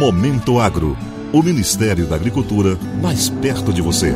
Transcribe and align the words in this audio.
Momento 0.00 0.58
Agro. 0.58 0.96
O 1.30 1.42
Ministério 1.42 2.06
da 2.06 2.16
Agricultura 2.16 2.78
mais 3.02 3.28
perto 3.28 3.70
de 3.70 3.82
você. 3.82 4.14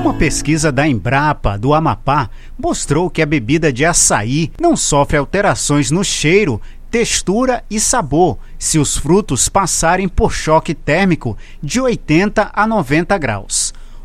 Uma 0.00 0.14
pesquisa 0.14 0.72
da 0.72 0.88
Embrapa 0.88 1.58
do 1.58 1.74
Amapá 1.74 2.30
mostrou 2.58 3.10
que 3.10 3.20
a 3.20 3.26
bebida 3.26 3.70
de 3.70 3.84
açaí 3.84 4.50
não 4.58 4.78
sofre 4.78 5.18
alterações 5.18 5.90
no 5.90 6.02
cheiro, 6.02 6.58
textura 6.90 7.62
e 7.70 7.78
sabor 7.78 8.38
se 8.58 8.78
os 8.78 8.96
frutos 8.96 9.46
passarem 9.46 10.08
por 10.08 10.32
choque 10.32 10.72
térmico 10.72 11.36
de 11.62 11.82
80 11.82 12.50
a 12.50 12.66
90 12.66 13.18
graus. 13.18 13.59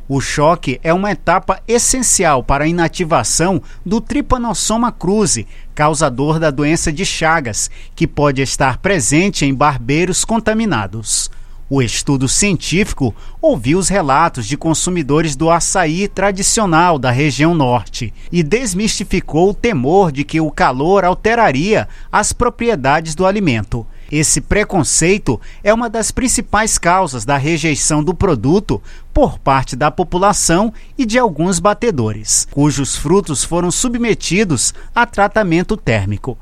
O 0.08 0.22
choque 0.22 0.80
é 0.84 0.94
uma 0.94 1.10
etapa 1.10 1.60
essencial 1.68 2.44
para 2.44 2.66
a 2.66 2.68
inativação 2.68 3.60
do 3.84 4.00
Trypanosoma 4.00 4.92
cruzi, 4.92 5.48
causador 5.74 6.38
da 6.38 6.52
doença 6.52 6.94
de 6.94 7.04
Chagas, 7.04 7.72
que 7.96 8.05
pode 8.05 8.40
estar 8.40 8.77
presente 8.77 9.46
em 9.46 9.54
barbeiros 9.54 10.23
contaminados. 10.23 11.32
O 11.68 11.82
estudo 11.82 12.30
científico 12.30 13.16
ouviu 13.41 13.80
os 13.80 13.90
relatos 13.90 14.46
de 14.46 14.55
consumidores 14.55 15.36
do 15.36 15.49
açaí 15.49 16.08
tradicional 16.08 16.99
da 16.99 17.10
região 17.10 17.55
norte 17.55 18.13
e 18.32 18.44
desmistificou 18.44 19.49
o 19.49 19.54
temor 19.55 20.12
de 20.12 20.24
que 20.24 20.40
o 20.40 20.52
calor 20.52 21.04
alteraria 21.04 21.88
as 22.12 22.32
propriedades 22.32 23.16
do 23.16 23.26
alimento. 23.26 23.88
Esse 24.12 24.40
preconceito 24.40 25.40
é 25.64 25.73
uma 25.73 25.90
das 25.90 26.12
principais 26.12 26.77
causas 26.77 27.26
da 27.26 27.38
rejeição 27.38 28.04
do 28.04 28.13
produto 28.13 28.82
por 29.13 29.40
parte 29.40 29.76
da 29.76 29.90
população 29.90 30.73
e 30.98 31.05
de 31.05 31.18
alguns 31.18 31.59
batedores, 31.59 32.48
cujos 32.52 32.96
frutos 32.96 33.44
foram 33.44 33.72
submetidos 33.72 34.73
a 34.94 35.05
tratamento 35.05 35.76
térmico. 35.76 36.38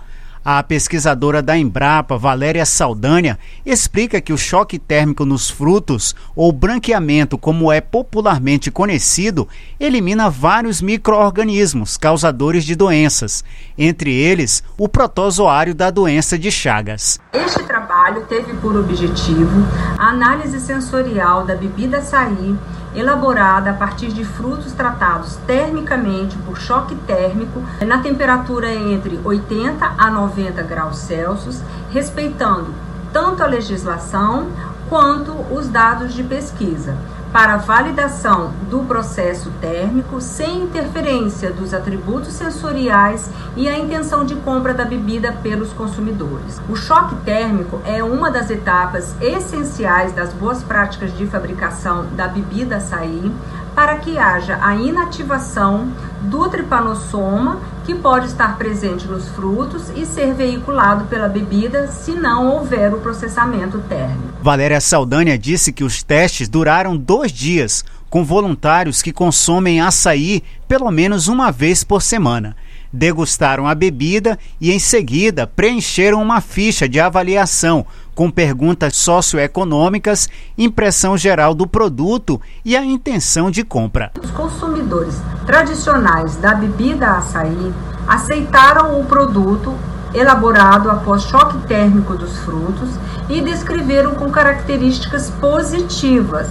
A 0.46 0.62
pesquisadora 0.62 1.42
da 1.42 1.58
Embrapa, 1.58 2.18
Valéria 2.18 2.66
Saldanha, 2.66 3.40
explica 3.66 4.20
que 4.20 4.34
o 4.34 4.38
choque 4.38 4.78
térmico 4.78 5.24
nos 5.24 5.50
frutos, 5.50 6.14
ou 6.36 6.52
branqueamento, 6.52 7.38
como 7.38 7.72
é 7.72 7.80
popularmente 7.80 8.70
conhecido, 8.70 9.48
elimina 9.80 10.30
vários 10.30 10.82
micro-organismos 10.82 11.96
causadores 11.96 12.66
de 12.66 12.76
doenças, 12.76 13.42
entre 13.78 14.14
eles 14.14 14.62
o 14.78 14.90
protozoário 14.90 15.74
da 15.74 15.90
doença 15.90 16.38
de 16.38 16.52
Chagas. 16.52 17.22
Este 17.32 17.64
trabalho 17.64 18.26
teve 18.26 18.54
por 18.56 18.76
objetivo 18.76 19.66
a 19.98 20.10
análise 20.10 20.60
sensorial 20.60 21.46
da 21.46 21.56
bebida 21.56 22.00
açaí 22.00 22.58
elaborada 22.96 23.72
a 23.72 23.74
partir 23.74 24.12
de 24.12 24.24
frutos 24.24 24.74
tratados 24.74 25.38
termicamente 25.48 26.38
por 26.40 26.60
choque 26.60 26.96
térmico 26.96 27.62
na 27.86 28.00
temperatura 28.00 28.74
entre 28.74 29.20
80 29.24 29.94
a 29.98 30.10
90 30.10 30.62
graus 30.64 30.98
Celsius, 30.98 31.62
respeitando 31.92 32.74
tanto 33.12 33.44
a 33.44 33.48
legislação 33.48 34.48
quanto 34.90 35.32
os 35.54 35.68
dados 35.68 36.14
de 36.14 36.24
pesquisa 36.24 36.98
para 37.34 37.58
validação 37.58 38.54
do 38.70 38.82
processo 38.82 39.50
térmico 39.60 40.22
sem 40.22 40.66
interferência 40.66 41.52
dos 41.52 41.74
atributos 41.74 42.32
sensoriais 42.32 43.28
e 43.58 43.68
a 43.68 43.76
intenção 43.76 44.24
de 44.24 44.36
compra 44.36 44.72
da 44.72 44.86
bebida 44.86 45.34
pelos 45.42 45.74
consumidores. 45.74 46.62
O 46.70 46.76
choque 46.76 47.16
térmico 47.26 47.82
é 47.86 48.04
uma 48.04 48.30
das 48.30 48.52
etapas 48.52 49.16
essenciais 49.20 50.14
das 50.14 50.32
boas 50.32 50.62
práticas 50.62 51.18
de 51.18 51.26
fabricação 51.26 52.06
da 52.16 52.28
bebida 52.28 52.76
açaí 52.76 53.34
para 53.76 53.98
que 53.98 54.18
haja 54.18 54.60
a 54.62 54.76
inativação 54.76 55.92
do 56.22 56.48
tripanossoma, 56.50 57.60
que 57.86 57.94
pode 57.94 58.28
estar 58.28 58.58
presente 58.58 59.06
nos 59.08 59.28
frutos 59.30 59.90
e 59.96 60.06
ser 60.06 60.34
veiculado 60.34 61.06
pela 61.06 61.28
bebida 61.28 61.88
se 61.88 62.12
não 62.12 62.48
houver 62.48 62.94
o 62.94 63.00
processamento 63.00 63.80
térmico. 63.90 64.34
Valéria 64.42 64.80
Saldanha 64.80 65.38
disse 65.38 65.74
que 65.74 65.84
os 65.84 66.02
testes 66.02 66.48
duraram 66.48 66.96
dois 66.96 67.32
dias, 67.32 67.84
com 68.10 68.24
voluntários 68.24 69.02
que 69.02 69.12
consomem 69.12 69.82
açaí 69.82 70.44
pelo 70.68 70.90
menos 70.92 71.28
uma 71.28 71.52
vez 71.52 71.84
por 71.84 72.02
semana 72.02 72.56
degustaram 72.94 73.68
a 73.68 73.74
bebida 73.74 74.38
e, 74.62 74.72
em 74.72 74.78
seguida, 74.78 75.48
preencheram 75.48 76.22
uma 76.22 76.40
ficha 76.40 76.88
de 76.88 77.00
avaliação 77.00 77.86
com 78.14 78.30
perguntas 78.30 78.96
socioeconômicas, 78.96 80.30
impressão 80.58 81.18
geral 81.18 81.54
do 81.54 81.68
produto 81.68 82.40
e 82.64 82.76
a 82.76 82.84
intenção 82.84 83.50
de 83.50 83.64
compra. 83.64 84.12
Os 84.22 84.32
consumidores 84.32 85.16
tradicionais 85.46 86.36
da 86.38 86.54
bebida 86.54 87.12
açaí 87.12 87.74
aceitaram 88.08 89.00
o 89.00 89.06
produto 89.06 89.74
elaborado 90.14 90.90
após 90.90 91.24
choque 91.24 91.58
térmico 91.68 92.16
dos 92.16 92.38
frutos 92.40 92.90
e 93.30 93.42
descreveram 93.42 94.14
com 94.16 94.30
características 94.30 95.30
positivas, 95.32 96.48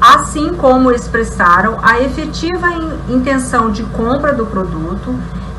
assim 0.00 0.52
como 0.54 0.90
expressaram 0.90 1.78
a 1.82 2.00
efetiva 2.00 2.68
intenção 3.08 3.70
de 3.70 3.84
compra 3.84 4.32
do 4.32 4.46
produto 4.46 5.14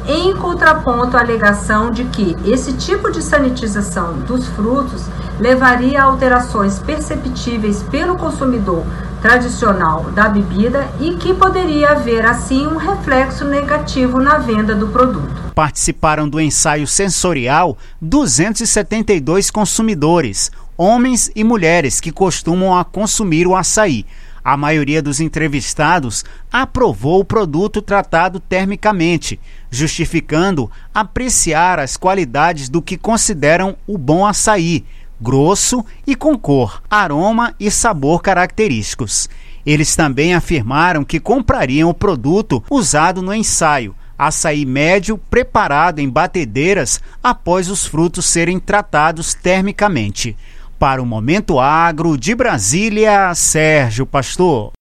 em 0.07 0.35
contraponto 0.35 1.17
à 1.17 1.21
alegação 1.21 1.89
de 1.89 2.03
que 2.05 2.35
esse 2.45 2.73
tipo 2.73 3.11
de 3.11 3.23
sanitização 3.23 4.13
dos 4.19 4.47
frutos 4.49 5.05
levaria 5.39 6.01
a 6.01 6.05
alterações 6.05 6.79
perceptíveis 6.79 7.83
pelo 7.83 8.15
consumidor 8.15 8.85
tradicional 9.21 10.11
da 10.11 10.29
bebida 10.29 10.87
e 10.99 11.15
que 11.15 11.33
poderia 11.33 11.89
haver 11.89 12.23
assim 12.25 12.67
um 12.67 12.77
reflexo 12.77 13.43
negativo 13.43 14.19
na 14.19 14.37
venda 14.37 14.75
do 14.75 14.89
produto. 14.89 15.51
Participaram 15.55 16.29
do 16.29 16.39
ensaio 16.39 16.85
sensorial 16.85 17.75
272 17.99 19.49
consumidores, 19.49 20.51
homens 20.77 21.31
e 21.35 21.43
mulheres 21.43 21.99
que 21.99 22.11
costumam 22.11 22.77
a 22.77 22.85
consumir 22.85 23.47
o 23.47 23.55
açaí. 23.55 24.05
A 24.43 24.55
maioria 24.55 25.01
dos 25.01 25.19
entrevistados 25.19 26.23
aprovou 26.51 27.21
o 27.21 27.25
produto 27.25 27.81
tratado 27.81 28.39
termicamente, 28.39 29.39
justificando 29.71 30.69
apreciar 30.93 31.79
as 31.79 31.97
qualidades 31.97 32.69
do 32.69 32.79
que 32.79 32.95
consideram 32.95 33.75
o 33.87 33.97
bom 33.97 34.23
açaí, 34.23 34.85
grosso 35.19 35.85
e 36.05 36.15
com 36.15 36.37
cor, 36.37 36.81
aroma 36.89 37.53
e 37.59 37.69
sabor 37.71 38.21
característicos. 38.21 39.29
Eles 39.65 39.95
também 39.95 40.33
afirmaram 40.33 41.03
que 41.03 41.19
comprariam 41.19 41.89
o 41.89 41.93
produto 41.93 42.63
usado 42.69 43.21
no 43.21 43.33
ensaio, 43.33 43.95
açaí 44.17 44.65
médio 44.65 45.17
preparado 45.17 45.99
em 45.99 46.09
batedeiras 46.09 47.01
após 47.23 47.69
os 47.69 47.85
frutos 47.85 48.25
serem 48.25 48.59
tratados 48.59 49.33
termicamente. 49.33 50.37
Para 50.77 51.01
o 51.01 51.05
Momento 51.05 51.59
Agro 51.59 52.17
de 52.17 52.35
Brasília, 52.35 53.33
Sérgio 53.33 54.05
Pastor. 54.05 54.71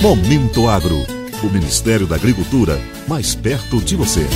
Momento 0.00 0.68
Agro. 0.68 1.04
O 1.42 1.46
Ministério 1.46 2.06
da 2.06 2.16
Agricultura 2.16 2.80
mais 3.06 3.34
perto 3.34 3.80
de 3.80 3.96
você. 3.96 4.26